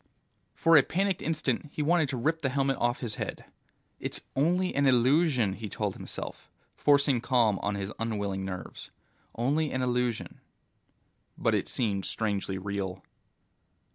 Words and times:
For 0.55 0.75
a 0.77 0.81
panicked 0.81 1.21
instant 1.21 1.69
he 1.71 1.83
wanted 1.83 2.09
to 2.09 2.17
rip 2.17 2.41
the 2.41 2.49
helmet 2.49 2.77
off 2.77 3.01
his 3.01 3.17
head. 3.21 3.45
It's 3.99 4.21
only 4.35 4.73
an 4.73 4.87
illusion, 4.87 5.53
he 5.53 5.69
told 5.69 5.95
himself, 5.95 6.49
forcing 6.75 7.21
calm 7.21 7.59
on 7.59 7.75
his 7.75 7.93
unwilling 7.99 8.43
nerves. 8.43 8.89
Only 9.35 9.69
an 9.71 9.83
illusion. 9.83 10.41
But 11.37 11.53
it 11.53 11.67
seemed 11.67 12.05
strangely 12.07 12.57
real. 12.57 13.03